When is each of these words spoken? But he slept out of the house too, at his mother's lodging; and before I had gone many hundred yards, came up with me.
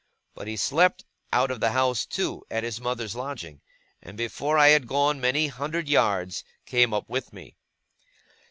But 0.33 0.47
he 0.47 0.57
slept 0.57 1.05
out 1.31 1.51
of 1.51 1.59
the 1.59 1.73
house 1.73 2.07
too, 2.07 2.43
at 2.49 2.63
his 2.63 2.81
mother's 2.81 3.15
lodging; 3.15 3.61
and 4.01 4.17
before 4.17 4.57
I 4.57 4.69
had 4.69 4.87
gone 4.87 5.21
many 5.21 5.45
hundred 5.45 5.87
yards, 5.87 6.43
came 6.65 6.91
up 6.91 7.07
with 7.07 7.31
me. 7.31 7.55